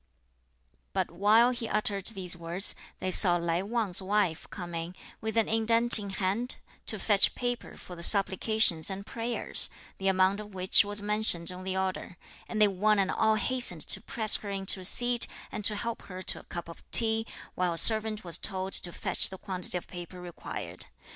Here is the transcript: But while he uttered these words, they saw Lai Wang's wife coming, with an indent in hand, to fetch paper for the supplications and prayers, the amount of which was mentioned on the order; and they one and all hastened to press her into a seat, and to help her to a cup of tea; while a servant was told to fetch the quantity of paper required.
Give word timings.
But 0.93 1.11
while 1.11 1.51
he 1.51 1.69
uttered 1.69 2.07
these 2.07 2.35
words, 2.35 2.73
they 2.99 3.11
saw 3.11 3.35
Lai 3.37 3.61
Wang's 3.61 4.01
wife 4.01 4.49
coming, 4.49 4.95
with 5.21 5.37
an 5.37 5.47
indent 5.47 5.99
in 5.99 6.09
hand, 6.09 6.55
to 6.87 6.97
fetch 6.97 7.35
paper 7.35 7.77
for 7.77 7.95
the 7.95 8.01
supplications 8.01 8.89
and 8.89 9.05
prayers, 9.05 9.69
the 9.99 10.07
amount 10.07 10.39
of 10.39 10.55
which 10.55 10.83
was 10.83 11.03
mentioned 11.03 11.51
on 11.51 11.63
the 11.63 11.77
order; 11.77 12.17
and 12.47 12.59
they 12.59 12.67
one 12.67 12.97
and 12.97 13.11
all 13.11 13.35
hastened 13.35 13.81
to 13.89 14.01
press 14.01 14.37
her 14.37 14.49
into 14.49 14.79
a 14.79 14.85
seat, 14.85 15.27
and 15.51 15.63
to 15.65 15.75
help 15.75 16.01
her 16.01 16.23
to 16.23 16.39
a 16.39 16.43
cup 16.45 16.67
of 16.67 16.81
tea; 16.89 17.27
while 17.53 17.73
a 17.73 17.77
servant 17.77 18.23
was 18.23 18.39
told 18.39 18.73
to 18.73 18.91
fetch 18.91 19.29
the 19.29 19.37
quantity 19.37 19.77
of 19.77 19.87
paper 19.87 20.19
required. 20.19 20.87